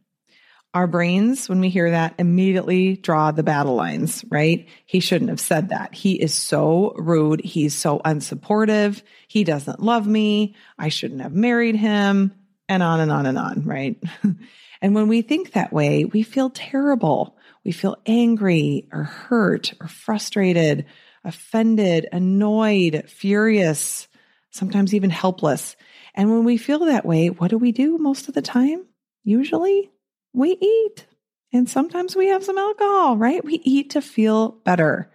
Our 0.75 0.87
brains, 0.87 1.51
when 1.51 1.61
we 1.61 1.69
hear 1.69 1.91
that, 1.91 2.15
immediately 2.19 2.97
draw 2.97 3.31
the 3.31 3.43
battle 3.43 3.75
lines, 3.75 4.25
right? 4.31 4.67
He 4.87 5.01
shouldn't 5.01 5.29
have 5.29 5.41
said 5.41 5.69
that. 5.69 5.95
He 5.95 6.15
is 6.15 6.35
so 6.35 6.95
rude. 6.97 7.43
He's 7.45 7.75
so 7.75 7.99
unsupportive. 7.99 9.03
He 9.29 9.45
doesn't 9.45 9.83
love 9.83 10.07
me. 10.07 10.55
I 10.79 10.89
shouldn't 10.89 11.21
have 11.21 11.35
married 11.35 11.77
him, 11.77 12.33
and 12.71 12.83
on 12.83 13.01
and 13.01 13.13
on 13.13 13.27
and 13.27 13.37
on, 13.37 13.65
right? 13.67 14.03
and 14.83 14.95
when 14.95 15.09
we 15.09 15.21
think 15.21 15.53
that 15.53 15.75
way, 15.75 16.07
we 16.07 16.23
feel 16.23 16.49
terrible. 16.49 17.37
We 17.65 17.73
feel 17.73 17.99
angry 18.07 18.89
or 18.93 19.03
hurt 19.03 19.75
or 19.79 19.89
frustrated, 19.89 20.87
offended, 21.23 22.09
annoyed, 22.13 23.05
furious, 23.11 24.09
sometimes 24.51 24.95
even 24.95 25.11
helpless. 25.11 25.77
And 26.15 26.31
when 26.31 26.45
we 26.45 26.57
feel 26.57 26.79
that 26.87 27.05
way, 27.05 27.29
what 27.29 27.51
do 27.51 27.59
we 27.59 27.73
do 27.73 27.99
most 27.99 28.29
of 28.29 28.35
the 28.35 28.43
time? 28.43 28.87
Usually 29.23 29.91
we 30.33 30.51
eat. 30.61 31.07
And 31.53 31.69
sometimes 31.69 32.17
we 32.17 32.29
have 32.29 32.45
some 32.45 32.57
alcohol, 32.57 33.17
right? 33.17 33.45
We 33.45 33.61
eat 33.65 33.91
to 33.91 34.01
feel 34.01 34.53
better. 34.65 35.11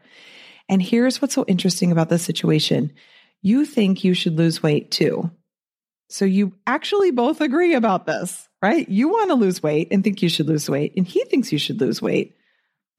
And 0.70 0.82
here's 0.82 1.22
what's 1.22 1.34
so 1.34 1.46
interesting 1.48 1.92
about 1.92 2.10
this 2.10 2.24
situation 2.24 2.94
you 3.42 3.66
think 3.66 4.04
you 4.04 4.14
should 4.14 4.38
lose 4.38 4.64
weight 4.64 4.92
too. 4.92 5.30
So 6.10 6.26
you 6.26 6.54
actually 6.66 7.12
both 7.12 7.42
agree 7.42 7.76
about 7.76 8.06
this, 8.06 8.48
right? 8.62 8.88
You 8.88 9.10
want 9.10 9.30
to 9.30 9.36
lose 9.36 9.62
weight 9.62 9.90
and 9.92 10.04
think 10.04 10.22
you 10.22 10.30
should 10.30 10.48
lose 10.48 10.70
weight, 10.70 10.94
and 10.98 11.06
he 11.06 11.24
thinks 11.26 11.52
you 11.52 11.60
should 11.60 11.80
lose 11.80 12.02
weight. 12.02 12.36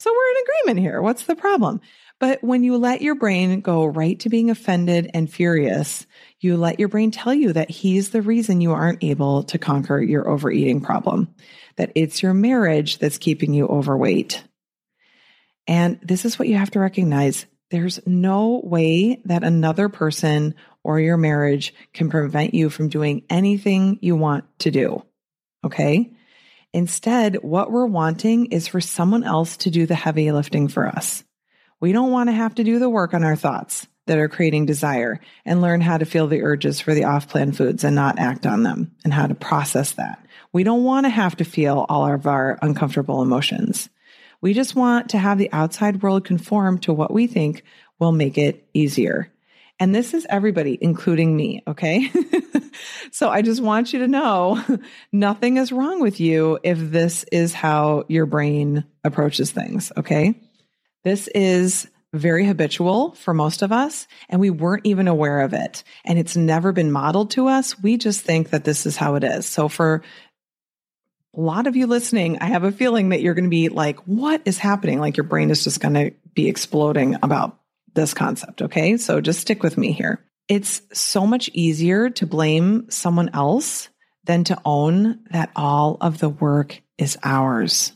So 0.01 0.11
we're 0.11 0.31
in 0.31 0.45
agreement 0.45 0.87
here. 0.87 1.03
What's 1.03 1.25
the 1.25 1.35
problem? 1.35 1.81
But 2.21 2.43
when 2.43 2.63
you 2.65 2.77
let 2.77 3.01
your 3.03 3.15
brain 3.15 3.61
go 3.61 3.87
right 3.87 4.19
to 4.21 4.29
being 4.29 4.51
offended 4.51 5.11
and 5.15 5.31
furious, 5.31 6.07
you 6.41 6.57
let 6.57 6.79
your 6.79 6.89
brain 6.89 7.11
tell 7.11 7.35
you 7.35 7.53
that 7.53 7.71
he's 7.71 8.11
the 8.11 8.23
reason 8.23 8.61
you 8.61 8.73
aren't 8.73 9.03
able 9.03 9.45
to 9.45 9.59
conquer 9.59 10.01
your 10.01 10.29
overeating 10.29 10.81
problem, 10.81 11.35
that 11.79 11.93
it's 11.95 12.23
your 12.23 12.35
marriage 12.35 12.99
that's 12.99 13.19
keeping 13.19 13.55
you 13.55 13.67
overweight. 13.67 14.45
And 15.67 15.99
this 16.03 16.25
is 16.25 16.39
what 16.39 16.49
you 16.49 16.57
have 16.57 16.71
to 16.73 16.81
recognize. 16.81 17.47
There's 17.71 18.01
no 18.07 18.61
way 18.63 19.21
that 19.25 19.45
another 19.45 19.89
person 19.89 20.55
or 20.85 21.01
your 21.01 21.17
marriage 21.17 21.75
can 21.93 22.09
prevent 22.11 22.55
you 22.55 22.71
from 22.71 22.89
doing 22.89 23.25
anything 23.29 23.99
you 24.01 24.17
want 24.17 24.45
to 24.61 24.71
do. 24.71 25.05
Okay. 25.65 26.13
Instead, 26.73 27.37
what 27.43 27.71
we're 27.71 27.87
wanting 27.87 28.47
is 28.47 28.69
for 28.69 28.81
someone 28.81 29.25
else 29.25 29.59
to 29.59 29.71
do 29.71 29.87
the 29.87 29.95
heavy 29.95 30.31
lifting 30.33 30.69
for 30.69 30.87
us. 30.87 31.25
We 31.81 31.93
don't 31.93 32.13
want 32.13 32.29
to 32.29 32.35
have 32.35 32.55
to 32.57 32.65
do 32.65 32.79
the 32.79 32.91
work 32.91 33.15
on 33.15 33.25
our 33.25 33.37
thoughts 33.37 33.87
that 34.07 34.19
are 34.19 34.29
creating 34.29 34.67
desire 34.67 35.21
and 35.45 35.61
learn 35.61 35.81
how 35.81 35.99
to 35.99 36.05
feel 36.05 36.27
the 36.27 36.43
urges 36.43 36.81
for 36.81 36.95
the 36.95 37.05
off 37.05 37.29
plan 37.29 37.53
foods 37.53 37.85
and 37.85 37.95
not 37.95 38.19
act 38.19 38.47
on 38.47 38.63
them 38.63 38.93
and 39.05 39.13
how 39.13 39.27
to 39.27 39.35
process 39.35 39.93
that. 39.93 40.25
We 40.53 40.65
don't 40.65 40.85
want 40.85 41.07
to 41.07 41.11
have 41.11 41.37
to 41.37 41.45
feel 41.45 41.87
all 41.89 42.07
of 42.07 42.27
our 42.27 42.59
uncomfortable 42.63 43.23
emotions. 43.23 43.89
We 44.41 44.55
just 44.55 44.75
want 44.75 45.11
to 45.11 45.19
have 45.19 45.39
the 45.39 45.53
outside 45.53 46.03
world 46.03 46.25
conform 46.25 46.79
to 46.81 46.93
what 46.93 47.13
we 47.13 47.27
think 47.27 47.65
will 47.99 48.13
make 48.13 48.39
it 48.39 48.69
easier. 48.73 49.33
And 49.81 49.95
this 49.95 50.15
is 50.15 50.27
everybody, 50.29 50.77
including 50.81 51.37
me. 51.37 51.63
Okay. 51.67 52.11
so 53.13 53.29
I 53.29 53.43
just 53.43 53.63
want 53.63 53.93
you 53.93 54.01
to 54.01 54.09
know 54.09 54.63
nothing 55.13 55.57
is 55.57 55.73
wrong 55.73 56.01
with 56.01 56.19
you 56.21 56.59
if 56.63 56.79
this 56.79 57.25
is 57.31 57.55
how 57.55 58.05
your 58.09 58.27
brain 58.27 58.85
approaches 59.05 59.51
things. 59.51 59.93
Okay. 59.97 60.41
This 61.05 61.29
is 61.29 61.89
very 62.15 62.47
habitual 62.47 63.13
for 63.13 63.35
most 63.35 63.61
of 63.61 63.71
us, 63.71 64.09
and 64.31 64.41
we 64.41 64.49
weren't 64.51 64.87
even 64.87 65.09
aware 65.09 65.41
of 65.41 65.53
it. 65.53 65.85
And 66.05 66.19
it's 66.19 66.37
never 66.37 66.73
been 66.73 66.91
modeled 66.91 67.31
to 67.33 67.49
us. 67.49 67.79
We 67.81 67.99
just 67.99 68.23
think 68.23 68.51
that 68.51 68.65
this 68.65 68.87
is 68.87 68.97
how 68.97 69.15
it 69.15 69.25
is. 69.25 69.47
So 69.47 69.69
for 69.69 70.03
a 71.39 71.41
lot 71.41 71.69
of 71.69 71.77
you 71.77 71.87
listening, 71.87 72.39
I 72.41 72.47
have 72.47 72.65
a 72.65 72.73
feeling 72.73 73.11
that 73.11 73.23
you're 73.23 73.35
going 73.35 73.45
to 73.45 73.51
be 73.51 73.69
like, 73.69 74.01
what 74.01 74.43
is 74.45 74.59
happening? 74.59 74.99
Like 74.99 75.17
your 75.17 75.25
brain 75.25 75.51
is 75.51 75.63
just 75.63 75.81
going 75.81 75.95
to 75.95 76.11
be 76.35 76.49
exploding 76.49 77.17
about 77.23 77.59
this 77.95 78.13
concept. 78.13 78.61
Okay. 78.61 78.97
So 78.97 79.21
just 79.21 79.41
stick 79.41 79.63
with 79.63 79.79
me 79.79 79.93
here. 79.93 80.25
It's 80.49 80.83
so 80.93 81.27
much 81.27 81.49
easier 81.53 82.11
to 82.11 82.27
blame 82.27 82.91
someone 82.91 83.31
else 83.35 83.89
than 84.25 84.45
to 84.45 84.61
own 84.65 85.21
that 85.31 85.51
all 85.55 85.97
of 86.01 86.19
the 86.19 86.29
work 86.29 86.83
is 86.99 87.17
ours 87.23 87.93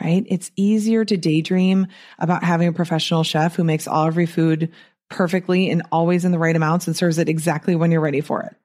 right? 0.00 0.26
It's 0.28 0.50
easier 0.56 1.04
to 1.04 1.16
daydream 1.16 1.86
about 2.18 2.44
having 2.44 2.68
a 2.68 2.72
professional 2.72 3.24
chef 3.24 3.56
who 3.56 3.64
makes 3.64 3.88
all 3.88 4.06
every 4.06 4.26
food 4.26 4.72
perfectly 5.08 5.70
and 5.70 5.82
always 5.90 6.24
in 6.24 6.32
the 6.32 6.38
right 6.38 6.56
amounts 6.56 6.86
and 6.86 6.96
serves 6.96 7.18
it 7.18 7.28
exactly 7.28 7.76
when 7.76 7.90
you're 7.90 8.00
ready 8.00 8.20
for 8.20 8.42
it. 8.42 8.56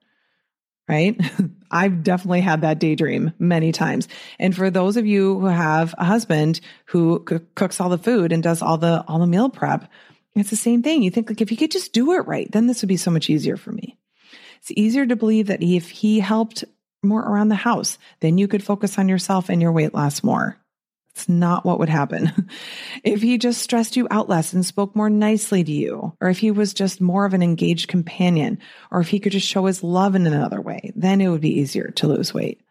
Right? 0.87 1.19
I've 1.71 2.03
definitely 2.03 2.41
had 2.41 2.61
that 2.61 2.79
daydream 2.79 3.33
many 3.39 3.71
times. 3.71 4.07
And 4.39 4.55
for 4.55 4.69
those 4.69 4.97
of 4.97 5.05
you 5.05 5.39
who 5.39 5.45
have 5.45 5.95
a 5.97 6.03
husband 6.03 6.59
who 6.85 7.23
c- 7.29 7.39
cooks 7.55 7.79
all 7.79 7.89
the 7.89 7.97
food 7.97 8.31
and 8.31 8.43
does 8.43 8.61
all 8.61 8.77
the 8.77 9.03
all 9.07 9.19
the 9.19 9.27
meal 9.27 9.49
prep, 9.49 9.89
it's 10.35 10.49
the 10.49 10.55
same 10.55 10.83
thing. 10.83 11.01
You 11.01 11.11
think 11.11 11.29
like 11.29 11.41
if 11.41 11.49
he 11.49 11.55
could 11.55 11.71
just 11.71 11.93
do 11.93 12.11
it 12.13 12.27
right, 12.27 12.51
then 12.51 12.67
this 12.67 12.81
would 12.81 12.89
be 12.89 12.97
so 12.97 13.11
much 13.11 13.29
easier 13.29 13.57
for 13.57 13.71
me. 13.71 13.97
It's 14.59 14.71
easier 14.71 15.05
to 15.05 15.15
believe 15.15 15.47
that 15.47 15.63
if 15.63 15.89
he 15.89 16.19
helped 16.19 16.65
more 17.03 17.21
around 17.21 17.49
the 17.49 17.55
house, 17.55 17.97
then 18.19 18.37
you 18.37 18.47
could 18.47 18.63
focus 18.63 18.99
on 18.99 19.09
yourself 19.09 19.49
and 19.49 19.61
your 19.61 19.71
weight 19.71 19.93
loss 19.93 20.23
more 20.23 20.60
It's 21.13 21.27
not 21.27 21.65
what 21.65 21.79
would 21.79 21.89
happen. 21.89 22.49
if 23.03 23.21
he 23.21 23.37
just 23.37 23.61
stressed 23.61 23.97
you 23.97 24.07
out 24.09 24.29
less 24.29 24.53
and 24.53 24.65
spoke 24.65 24.95
more 24.95 25.09
nicely 25.09 25.63
to 25.63 25.71
you, 25.71 26.15
or 26.21 26.29
if 26.29 26.39
he 26.39 26.51
was 26.51 26.73
just 26.73 27.01
more 27.01 27.25
of 27.25 27.33
an 27.33 27.43
engaged 27.43 27.89
companion, 27.89 28.59
or 28.91 29.01
if 29.01 29.09
he 29.09 29.19
could 29.19 29.33
just 29.33 29.47
show 29.47 29.65
his 29.65 29.83
love 29.83 30.15
in 30.15 30.25
another 30.25 30.61
way, 30.61 30.91
then 30.95 31.19
it 31.19 31.27
would 31.27 31.41
be 31.41 31.59
easier 31.59 31.91
to 31.91 32.07
lose 32.07 32.33
weight. 32.33 32.61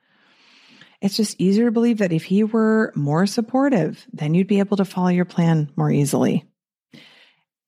It's 1.01 1.17
just 1.17 1.41
easier 1.41 1.67
to 1.67 1.71
believe 1.71 1.99
that 1.99 2.13
if 2.13 2.25
he 2.25 2.45
were 2.45 2.93
more 2.95 3.27
supportive, 3.27 4.07
then 4.13 4.35
you'd 4.35 4.47
be 4.47 4.59
able 4.59 4.77
to 4.79 4.85
follow 4.85 5.09
your 5.09 5.25
plan 5.25 5.71
more 5.77 5.91
easily. 5.91 6.45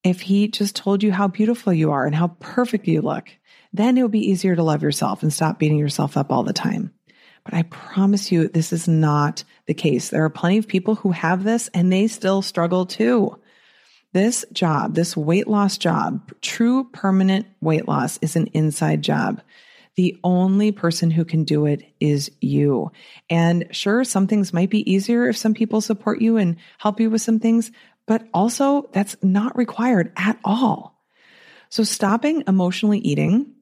If 0.05 0.21
he 0.21 0.49
just 0.49 0.75
told 0.75 1.03
you 1.03 1.13
how 1.13 1.29
beautiful 1.29 1.73
you 1.73 1.93
are 1.93 2.07
and 2.07 2.15
how 2.15 2.29
perfect 2.41 2.89
you 2.89 3.01
look, 3.03 3.29
then 3.73 3.97
it 3.97 4.03
would 4.03 4.11
be 4.11 4.31
easier 4.31 4.57
to 4.57 4.63
love 4.63 4.83
yourself 4.83 5.23
and 5.23 5.33
stop 5.33 5.59
beating 5.59 5.79
yourself 5.79 6.17
up 6.17 6.31
all 6.31 6.43
the 6.43 6.53
time. 6.53 6.93
But 7.45 7.55
I 7.55 7.63
promise 7.63 8.31
you, 8.31 8.49
this 8.49 8.73
is 8.73 8.87
not 8.87 9.45
the 9.67 9.75
case. 9.75 10.11
There 10.11 10.25
are 10.25 10.31
plenty 10.31 10.59
of 10.59 10.69
people 10.69 10.95
who 10.95 11.11
have 11.11 11.45
this 11.45 11.69
and 11.75 11.93
they 11.93 12.07
still 12.07 12.43
struggle 12.43 12.87
too. 12.87 13.39
This 14.13 14.45
job, 14.53 14.95
this 14.95 15.17
weight 15.17 15.49
loss 15.49 15.79
job, 15.79 16.33
true 16.43 16.85
permanent 16.93 17.47
weight 17.61 17.89
loss 17.89 18.19
is 18.19 18.37
an 18.37 18.49
inside 18.49 19.03
job. 19.03 19.41
The 19.95 20.19
only 20.23 20.73
person 20.73 21.11
who 21.11 21.25
can 21.25 21.45
do 21.45 21.67
it 21.67 21.83
is 22.01 22.31
you. 22.41 22.93
And 23.29 23.67
sure, 23.71 24.05
some 24.05 24.27
things 24.27 24.53
might 24.53 24.71
be 24.71 24.91
easier 24.91 25.29
if 25.29 25.37
some 25.37 25.55
people 25.55 25.81
support 25.81 26.21
you 26.21 26.37
and 26.37 26.57
help 26.79 27.01
you 27.01 27.11
with 27.11 27.23
some 27.23 27.39
things, 27.39 27.71
but 28.07 28.27
also 28.33 28.89
that's 28.93 29.17
not 29.23 29.57
required 29.57 30.13
at 30.17 30.39
all. 30.45 30.99
So 31.69 31.85
stopping 31.85 32.45
emotionally 32.47 32.99
eating 32.99 33.55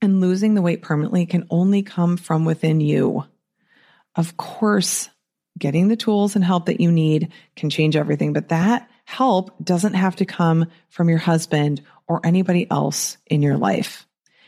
and 0.00 0.20
losing 0.20 0.54
the 0.54 0.62
weight 0.62 0.82
permanently 0.82 1.26
can 1.26 1.46
only 1.50 1.82
come 1.82 2.16
from 2.16 2.44
within 2.44 2.80
you. 2.80 3.24
Of 4.14 4.36
course, 4.36 5.10
getting 5.58 5.88
the 5.88 5.96
tools 5.96 6.36
and 6.36 6.44
help 6.44 6.66
that 6.66 6.80
you 6.80 6.90
need 6.92 7.32
can 7.56 7.70
change 7.70 7.96
everything, 7.96 8.32
but 8.32 8.48
that 8.48 8.88
help 9.04 9.52
doesn't 9.62 9.94
have 9.94 10.16
to 10.16 10.24
come 10.24 10.66
from 10.88 11.08
your 11.08 11.18
husband 11.18 11.82
or 12.06 12.20
anybody 12.24 12.70
else 12.70 13.16
in 13.26 13.42
your 13.42 13.56
life. 13.56 14.06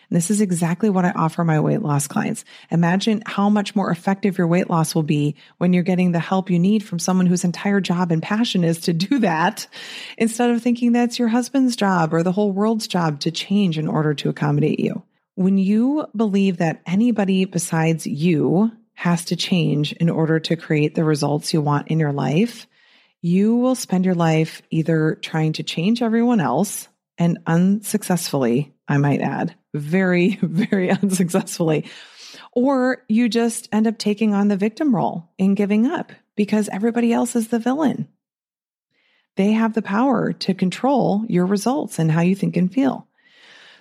And 0.08 0.16
this 0.16 0.30
is 0.30 0.40
exactly 0.40 0.90
what 0.90 1.04
I 1.04 1.12
offer 1.12 1.44
my 1.44 1.60
weight 1.60 1.82
loss 1.82 2.08
clients. 2.08 2.44
Imagine 2.70 3.22
how 3.26 3.48
much 3.48 3.76
more 3.76 3.92
effective 3.92 4.38
your 4.38 4.48
weight 4.48 4.68
loss 4.68 4.92
will 4.92 5.04
be 5.04 5.36
when 5.58 5.72
you're 5.72 5.84
getting 5.84 6.10
the 6.10 6.18
help 6.18 6.50
you 6.50 6.58
need 6.58 6.82
from 6.82 6.98
someone 6.98 7.26
whose 7.26 7.44
entire 7.44 7.80
job 7.80 8.10
and 8.10 8.20
passion 8.20 8.64
is 8.64 8.80
to 8.80 8.92
do 8.92 9.20
that 9.20 9.68
instead 10.18 10.50
of 10.50 10.62
thinking 10.62 10.92
that's 10.92 11.18
your 11.18 11.28
husband's 11.28 11.76
job 11.76 12.12
or 12.12 12.24
the 12.24 12.32
whole 12.32 12.50
world's 12.50 12.88
job 12.88 13.20
to 13.20 13.30
change 13.30 13.78
in 13.78 13.86
order 13.86 14.12
to 14.14 14.28
accommodate 14.28 14.80
you. 14.80 15.02
When 15.40 15.56
you 15.56 16.06
believe 16.14 16.58
that 16.58 16.82
anybody 16.84 17.46
besides 17.46 18.06
you 18.06 18.72
has 18.92 19.24
to 19.24 19.36
change 19.36 19.94
in 19.94 20.10
order 20.10 20.38
to 20.38 20.54
create 20.54 20.94
the 20.94 21.02
results 21.02 21.54
you 21.54 21.62
want 21.62 21.88
in 21.88 21.98
your 21.98 22.12
life, 22.12 22.66
you 23.22 23.56
will 23.56 23.74
spend 23.74 24.04
your 24.04 24.14
life 24.14 24.60
either 24.68 25.14
trying 25.22 25.54
to 25.54 25.62
change 25.62 26.02
everyone 26.02 26.40
else 26.40 26.88
and 27.16 27.38
unsuccessfully, 27.46 28.74
I 28.86 28.98
might 28.98 29.22
add, 29.22 29.54
very, 29.72 30.38
very 30.42 30.90
unsuccessfully. 30.90 31.86
Or 32.52 33.02
you 33.08 33.30
just 33.30 33.66
end 33.72 33.86
up 33.86 33.96
taking 33.96 34.34
on 34.34 34.48
the 34.48 34.58
victim 34.58 34.94
role 34.94 35.30
and 35.38 35.56
giving 35.56 35.86
up 35.86 36.12
because 36.36 36.68
everybody 36.68 37.14
else 37.14 37.34
is 37.34 37.48
the 37.48 37.58
villain. 37.58 38.08
They 39.36 39.52
have 39.52 39.72
the 39.72 39.80
power 39.80 40.34
to 40.34 40.52
control 40.52 41.24
your 41.30 41.46
results 41.46 41.98
and 41.98 42.12
how 42.12 42.20
you 42.20 42.34
think 42.34 42.58
and 42.58 42.70
feel. 42.70 43.06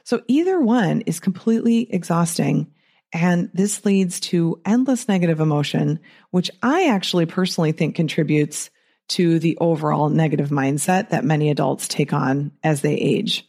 So 0.09 0.23
either 0.27 0.59
one 0.59 1.01
is 1.01 1.19
completely 1.19 1.81
exhausting. 1.93 2.73
And 3.13 3.51
this 3.53 3.85
leads 3.85 4.19
to 4.21 4.59
endless 4.65 5.07
negative 5.07 5.39
emotion, 5.39 5.99
which 6.31 6.49
I 6.63 6.87
actually 6.87 7.27
personally 7.27 7.73
think 7.73 7.93
contributes 7.93 8.71
to 9.09 9.37
the 9.37 9.55
overall 9.61 10.09
negative 10.09 10.49
mindset 10.49 11.09
that 11.09 11.23
many 11.23 11.51
adults 11.51 11.87
take 11.87 12.11
on 12.11 12.53
as 12.63 12.81
they 12.81 12.95
age. 12.95 13.47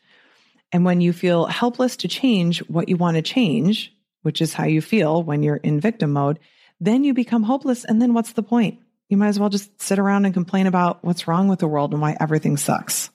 And 0.70 0.84
when 0.84 1.00
you 1.00 1.14
feel 1.14 1.46
helpless 1.46 1.96
to 1.96 2.08
change 2.08 2.58
what 2.68 2.90
you 2.90 2.98
want 2.98 3.14
to 3.14 3.22
change, 3.22 3.96
which 4.20 4.42
is 4.42 4.52
how 4.52 4.64
you 4.64 4.82
feel 4.82 5.22
when 5.22 5.42
you're 5.42 5.56
in 5.56 5.80
victim 5.80 6.12
mode, 6.12 6.40
then 6.78 7.04
you 7.04 7.14
become 7.14 7.42
hopeless. 7.42 7.86
And 7.86 8.02
then 8.02 8.12
what's 8.12 8.34
the 8.34 8.42
point? 8.42 8.80
You 9.08 9.16
might 9.16 9.28
as 9.28 9.38
well 9.38 9.48
just 9.48 9.80
sit 9.80 9.98
around 9.98 10.26
and 10.26 10.34
complain 10.34 10.66
about 10.66 11.02
what's 11.02 11.26
wrong 11.26 11.48
with 11.48 11.60
the 11.60 11.68
world 11.68 11.92
and 11.92 12.02
why 12.02 12.18
everything 12.20 12.58
sucks. 12.58 13.08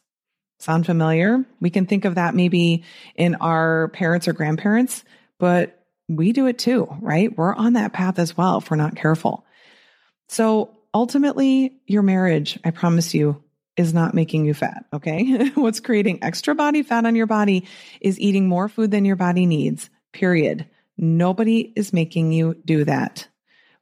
Sound 0.59 0.85
familiar? 0.85 1.43
We 1.59 1.69
can 1.69 1.85
think 1.85 2.05
of 2.05 2.15
that 2.15 2.35
maybe 2.35 2.83
in 3.15 3.35
our 3.35 3.89
parents 3.89 4.27
or 4.27 4.33
grandparents, 4.33 5.03
but 5.37 5.85
we 6.07 6.31
do 6.31 6.47
it 6.47 6.57
too, 6.57 6.87
right? 7.01 7.35
We're 7.35 7.53
on 7.55 7.73
that 7.73 7.93
path 7.93 8.19
as 8.19 8.37
well 8.37 8.59
if 8.59 8.69
we're 8.69 8.77
not 8.77 8.95
careful. 8.95 9.45
So 10.29 10.77
ultimately, 10.93 11.81
your 11.87 12.03
marriage, 12.03 12.59
I 12.63 12.71
promise 12.71 13.13
you, 13.13 13.43
is 13.77 13.93
not 13.93 14.13
making 14.13 14.45
you 14.45 14.53
fat. 14.53 14.85
Okay. 14.93 15.49
What's 15.55 15.79
creating 15.79 16.23
extra 16.23 16.55
body 16.55 16.83
fat 16.83 17.05
on 17.05 17.15
your 17.15 17.27
body 17.27 17.67
is 17.99 18.19
eating 18.19 18.47
more 18.47 18.69
food 18.69 18.91
than 18.91 19.05
your 19.05 19.17
body 19.17 19.45
needs, 19.45 19.89
period. 20.13 20.67
Nobody 20.97 21.73
is 21.75 21.91
making 21.91 22.31
you 22.31 22.55
do 22.63 22.85
that. 22.85 23.27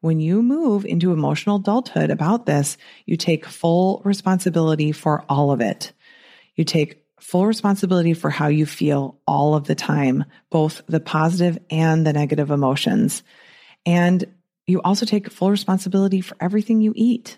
When 0.01 0.19
you 0.19 0.41
move 0.41 0.85
into 0.85 1.13
emotional 1.13 1.57
adulthood 1.57 2.09
about 2.09 2.45
this, 2.45 2.77
you 3.05 3.15
take 3.15 3.45
full 3.45 4.01
responsibility 4.03 4.91
for 4.91 5.23
all 5.29 5.51
of 5.51 5.61
it. 5.61 5.93
You 6.55 6.63
take 6.63 7.03
full 7.19 7.45
responsibility 7.45 8.13
for 8.13 8.29
how 8.29 8.47
you 8.47 8.65
feel 8.65 9.19
all 9.25 9.55
of 9.55 9.65
the 9.65 9.75
time, 9.75 10.25
both 10.49 10.81
the 10.87 10.99
positive 10.99 11.57
and 11.69 12.05
the 12.05 12.13
negative 12.13 12.51
emotions. 12.51 13.23
And 13.85 14.25
you 14.67 14.81
also 14.81 15.05
take 15.05 15.31
full 15.31 15.49
responsibility 15.49 16.21
for 16.21 16.37
everything 16.39 16.81
you 16.81 16.93
eat. 16.95 17.37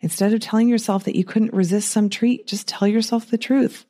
Instead 0.00 0.32
of 0.32 0.40
telling 0.40 0.68
yourself 0.68 1.04
that 1.04 1.16
you 1.16 1.24
couldn't 1.24 1.54
resist 1.54 1.90
some 1.90 2.10
treat, 2.10 2.46
just 2.46 2.68
tell 2.68 2.86
yourself 2.86 3.30
the 3.30 3.38
truth. 3.38 3.86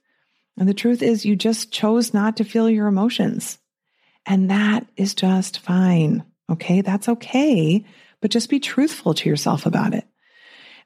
And 0.58 0.68
the 0.68 0.74
truth 0.74 1.02
is, 1.02 1.26
you 1.26 1.36
just 1.36 1.72
chose 1.72 2.14
not 2.14 2.36
to 2.36 2.44
feel 2.44 2.70
your 2.70 2.86
emotions. 2.86 3.58
And 4.24 4.50
that 4.50 4.86
is 4.96 5.14
just 5.14 5.58
fine. 5.60 6.24
Okay. 6.50 6.80
That's 6.80 7.08
okay. 7.08 7.84
But 8.20 8.30
just 8.30 8.48
be 8.48 8.60
truthful 8.60 9.14
to 9.14 9.28
yourself 9.28 9.66
about 9.66 9.94
it. 9.94 10.06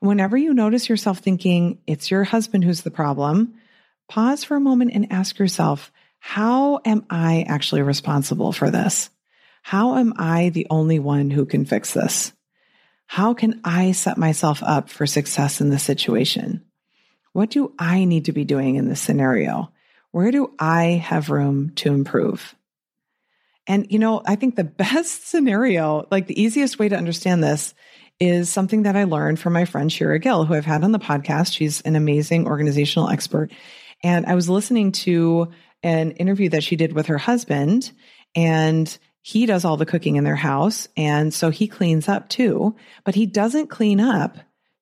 Whenever 0.01 0.37
you 0.37 0.55
notice 0.55 0.89
yourself 0.89 1.19
thinking 1.19 1.79
it's 1.87 2.11
your 2.11 2.25
husband 2.25 2.65
who's 2.65 2.83
the 2.83 2.91
problem, 2.91 3.55
pause 4.09 4.45
for 4.45 4.57
a 4.57 4.61
moment 4.61 4.93
and 4.95 5.13
ask 5.13 5.39
yourself, 5.39 5.93
how 6.19 6.81
am 6.85 7.05
I 7.11 7.45
actually 7.47 7.83
responsible 7.83 8.53
for 8.53 8.71
this? 8.71 9.11
How 9.63 9.99
am 9.99 10.15
I 10.17 10.49
the 10.49 10.67
only 10.71 10.99
one 10.99 11.31
who 11.31 11.45
can 11.45 11.67
fix 11.67 11.93
this? 11.93 12.33
How 13.07 13.35
can 13.35 13.61
I 13.63 13.93
set 13.93 14.17
myself 14.17 14.63
up 14.63 14.89
for 14.89 15.07
success 15.07 15.61
in 15.61 15.69
this 15.69 15.83
situation? 15.83 16.65
What 17.33 17.51
do 17.51 17.75
I 17.79 18.05
need 18.05 18.25
to 18.25 18.33
be 18.33 18.45
doing 18.45 18.77
in 18.77 18.89
this 18.89 19.01
scenario? 19.01 19.71
Where 20.13 20.31
do 20.31 20.55
I 20.59 21.03
have 21.05 21.29
room 21.29 21.73
to 21.77 21.93
improve? 21.93 22.55
And, 23.67 23.87
you 23.91 23.99
know, 23.99 24.23
I 24.25 24.37
think 24.37 24.57
the 24.57 24.65
best 24.85 25.29
scenario, 25.29 26.07
like 26.11 26.27
the 26.27 26.41
easiest 26.41 26.79
way 26.79 26.89
to 26.89 26.97
understand 26.97 27.45
this, 27.45 27.75
is 28.21 28.51
something 28.51 28.83
that 28.83 28.97
I 28.97 29.05
learned 29.05 29.41
from 29.41 29.55
my 29.55 29.65
friend 29.65 29.91
Shira 29.91 30.19
Gill, 30.19 30.45
who 30.45 30.55
I've 30.55 30.67
had 30.67 30.85
on 30.85 30.93
the 30.93 30.99
podcast. 30.99 31.55
She's 31.55 31.81
an 31.81 31.97
amazing 31.97 32.47
organizational 32.47 33.09
expert. 33.09 33.51
And 34.05 34.27
I 34.27 34.35
was 34.35 34.49
listening 34.49 34.93
to 34.93 35.51
an 35.83 36.13
interview 36.13 36.51
that 36.51 36.63
she 36.63 36.77
did 36.77 36.93
with 36.93 37.07
her 37.07 37.19
husband, 37.19 37.91
and 38.37 38.99
he 39.23 39.47
does 39.47 39.65
all 39.65 39.77
the 39.77 39.87
cooking 39.87 40.17
in 40.17 40.25
their 40.25 40.37
house. 40.37 40.89
And 40.97 41.33
so 41.33 41.51
he 41.51 41.67
cleans 41.67 42.09
up 42.09 42.29
too, 42.29 42.77
but 43.05 43.15
he 43.15 43.27
doesn't 43.27 43.69
clean 43.69 44.01
up 44.01 44.37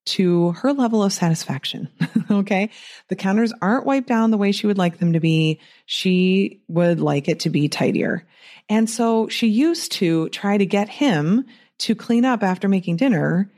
to 0.07 0.53
her 0.53 0.73
level 0.73 1.03
of 1.03 1.13
satisfaction. 1.13 1.89
okay. 2.31 2.71
The 3.09 3.17
counters 3.17 3.53
aren't 3.61 3.87
wiped 3.87 4.09
down 4.09 4.31
the 4.31 4.39
way 4.39 4.53
she 4.53 4.67
would 4.67 4.79
like 4.79 4.99
them 4.99 5.13
to 5.13 5.21
be. 5.21 5.61
She 5.87 6.63
would 6.69 7.01
like 7.01 7.29
it 7.29 7.41
to 7.41 7.51
be 7.51 7.69
tidier. 7.69 8.27
And 8.69 8.89
so 8.89 9.29
she 9.29 9.49
used 9.49 9.93
to 9.93 10.29
try 10.31 10.57
to 10.57 10.67
get 10.67 10.89
him 10.89 11.47
to 11.79 11.95
clean 11.95 12.25
up 12.25 12.43
after 12.43 12.69
making 12.69 12.97
dinner 12.97 13.51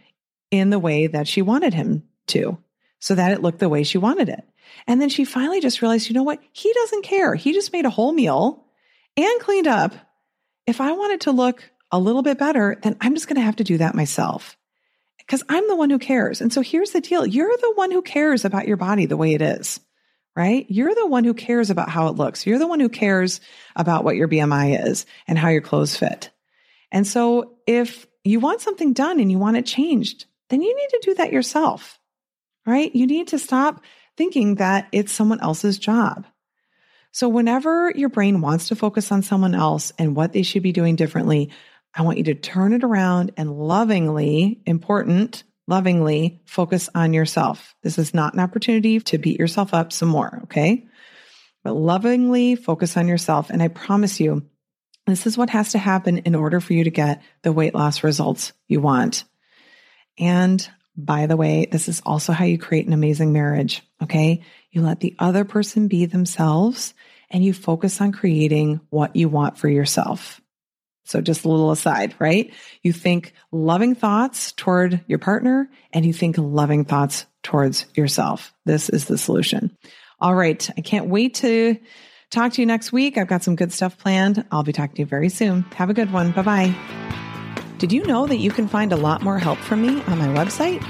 in 0.50 0.70
the 0.70 0.78
way 0.78 1.06
that 1.06 1.28
she 1.28 1.42
wanted 1.42 1.74
him 1.74 2.04
to, 2.28 2.59
so 2.98 3.14
that 3.14 3.33
it 3.33 3.42
looked 3.42 3.59
the 3.59 3.68
way 3.68 3.83
she 3.83 3.98
wanted 3.98 4.28
it. 4.28 4.44
And 4.87 5.00
then 5.00 5.09
she 5.09 5.24
finally 5.24 5.61
just 5.61 5.83
realized, 5.83 6.09
you 6.09 6.14
know 6.14 6.22
what? 6.22 6.40
He 6.52 6.72
doesn't 6.72 7.02
care. 7.02 7.35
He 7.35 7.52
just 7.52 7.72
made 7.72 7.87
a 7.87 7.90
whole 7.90 8.12
meal 8.12 8.64
and 9.16 9.40
cleaned 9.40 9.66
up 9.66 9.94
if 10.66 10.80
I 10.80 10.92
want 10.92 11.12
it 11.12 11.20
to 11.22 11.33
look 11.33 11.70
a 11.90 11.98
little 11.98 12.22
bit 12.22 12.38
better, 12.38 12.78
then 12.83 12.96
I'm 13.00 13.14
just 13.14 13.26
going 13.26 13.37
to 13.37 13.44
have 13.44 13.56
to 13.56 13.64
do 13.64 13.78
that 13.78 13.94
myself 13.94 14.56
because 15.18 15.42
I'm 15.48 15.66
the 15.66 15.76
one 15.76 15.90
who 15.90 15.98
cares. 15.98 16.40
And 16.40 16.52
so 16.52 16.61
here's 16.61 16.92
the 16.92 17.00
deal 17.00 17.26
you're 17.26 17.56
the 17.56 17.72
one 17.74 17.90
who 17.90 18.02
cares 18.02 18.44
about 18.44 18.68
your 18.68 18.76
body 18.76 19.06
the 19.06 19.16
way 19.16 19.35
it 19.35 19.42
is, 19.42 19.80
right? 20.37 20.66
You're 20.68 20.94
the 20.94 21.06
one 21.06 21.24
who 21.24 21.35
cares 21.35 21.70
about 21.70 21.88
how 21.88 22.06
it 22.09 22.16
looks. 22.16 22.46
You're 22.46 22.59
the 22.59 22.68
one 22.68 22.80
who 22.80 22.88
cares 22.88 23.40
about 23.74 24.04
what 24.04 24.16
your 24.16 24.28
BMI 24.28 24.87
is 24.87 25.06
and 25.26 25.37
how 25.37 25.48
your 25.48 25.61
clothes 25.61 25.96
fit. 25.96 26.30
And 26.92 27.06
so 27.06 27.56
if 27.66 28.06
you 28.24 28.40
want 28.40 28.61
something 28.61 28.92
done 28.92 29.20
and 29.20 29.30
you 29.30 29.38
want 29.38 29.56
it 29.56 29.66
changed, 29.66 30.26
then 30.48 30.62
you 30.62 30.74
need 30.74 30.88
to 30.90 31.00
do 31.02 31.14
that 31.14 31.33
yourself, 31.33 31.98
right? 32.66 32.94
You 32.94 33.06
need 33.06 33.28
to 33.28 33.38
stop 33.38 33.83
thinking 34.16 34.56
that 34.56 34.88
it's 34.92 35.12
someone 35.12 35.40
else's 35.40 35.78
job. 35.78 36.26
So, 37.12 37.28
whenever 37.28 37.92
your 37.94 38.09
brain 38.09 38.40
wants 38.40 38.68
to 38.68 38.76
focus 38.76 39.11
on 39.11 39.22
someone 39.22 39.54
else 39.54 39.92
and 39.98 40.14
what 40.14 40.33
they 40.33 40.42
should 40.42 40.62
be 40.62 40.72
doing 40.72 40.94
differently, 40.94 41.50
I 41.94 42.02
want 42.02 42.18
you 42.18 42.24
to 42.24 42.35
turn 42.35 42.72
it 42.72 42.85
around 42.85 43.33
and 43.37 43.52
lovingly, 43.52 44.62
important, 44.64 45.42
lovingly 45.66 46.40
focus 46.46 46.88
on 46.94 47.12
yourself. 47.12 47.74
This 47.83 47.98
is 47.98 48.14
not 48.14 48.35
an 48.35 48.40
opportunity 48.40 49.00
to 49.00 49.18
beat 49.18 49.40
yourself 49.40 49.74
up 49.74 49.92
some 49.92 50.09
more, 50.09 50.40
okay? 50.44 50.87
But 51.64 51.74
lovingly 51.74 52.54
focus 52.54 52.96
on 52.96 53.09
yourself. 53.09 53.50
And 53.50 53.62
I 53.62 53.68
promise 53.68 54.20
you, 54.20 54.46
this 55.06 55.26
is 55.26 55.36
what 55.36 55.50
has 55.50 55.72
to 55.72 55.78
happen 55.78 56.18
in 56.18 56.34
order 56.34 56.60
for 56.60 56.72
you 56.72 56.84
to 56.84 56.90
get 56.90 57.22
the 57.42 57.52
weight 57.52 57.74
loss 57.74 58.04
results 58.04 58.52
you 58.68 58.80
want. 58.80 59.24
And 60.18 60.68
by 60.96 61.26
the 61.26 61.36
way, 61.36 61.66
this 61.70 61.88
is 61.88 62.02
also 62.04 62.32
how 62.32 62.44
you 62.44 62.58
create 62.58 62.86
an 62.86 62.92
amazing 62.92 63.32
marriage, 63.32 63.82
okay? 64.02 64.42
You 64.70 64.82
let 64.82 65.00
the 65.00 65.16
other 65.18 65.44
person 65.44 65.88
be 65.88 66.04
themselves 66.04 66.94
and 67.30 67.44
you 67.44 67.52
focus 67.52 68.00
on 68.00 68.12
creating 68.12 68.80
what 68.90 69.16
you 69.16 69.28
want 69.28 69.56
for 69.56 69.68
yourself. 69.68 70.40
So 71.04 71.20
just 71.20 71.44
a 71.44 71.48
little 71.48 71.70
aside, 71.72 72.14
right? 72.18 72.52
You 72.82 72.92
think 72.92 73.32
loving 73.50 73.94
thoughts 73.94 74.52
toward 74.52 75.02
your 75.08 75.18
partner 75.18 75.68
and 75.92 76.04
you 76.04 76.12
think 76.12 76.36
loving 76.38 76.84
thoughts 76.84 77.26
towards 77.42 77.86
yourself. 77.94 78.52
This 78.64 78.88
is 78.88 79.06
the 79.06 79.18
solution. 79.18 79.76
All 80.20 80.34
right. 80.34 80.68
I 80.76 80.82
can't 80.82 81.08
wait 81.08 81.34
to 81.36 81.78
talk 82.31 82.53
to 82.55 82.62
you 82.62 82.66
next 82.66 82.93
week. 82.93 83.19
I've 83.19 83.29
got 83.29 83.43
some 83.43 83.57
good 83.57 83.73
stuff 83.73 83.99
planned. 83.99 84.45
I'll 84.51 84.62
be 84.62 84.73
talking 84.73 84.95
to 84.97 85.03
you 85.03 85.07
very 85.07 85.29
soon. 85.29 85.62
Have 85.75 85.90
a 85.90 85.95
good 85.95 86.12
one. 86.12 86.33
Bye 86.33 86.43
bye. 86.43 86.75
Did 87.79 87.93
you 87.93 88.05
know 88.07 88.27
that 88.27 88.37
you 88.37 88.51
can 88.51 88.69
find 88.69 88.93
a 88.93 88.97
lot 88.97 89.23
more 89.23 89.38
help 89.38 89.59
from 89.59 89.83
me 89.83 90.03
on 90.03 90.19
my 90.19 90.29
website? 90.29 90.81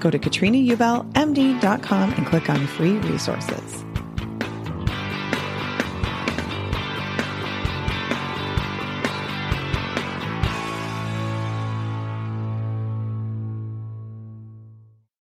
Go 0.00 0.10
to 0.10 0.18
katrinaubelmd.com 0.18 2.12
and 2.12 2.26
click 2.26 2.48
on 2.48 2.66
free 2.66 2.96
resources. 2.98 3.84